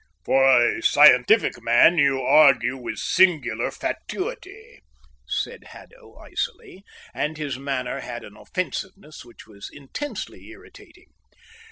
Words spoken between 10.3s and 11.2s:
irritating.